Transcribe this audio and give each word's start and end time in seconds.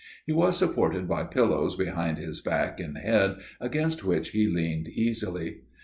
He 0.25 0.33
was 0.33 0.57
supported 0.57 1.07
by 1.07 1.25
pillows 1.25 1.75
behind 1.75 2.17
his 2.17 2.41
back 2.41 2.79
and 2.79 2.97
head, 2.97 3.35
against 3.59 4.03
which 4.03 4.29
he 4.29 4.47
leaned 4.47 4.87
easily. 4.89 5.57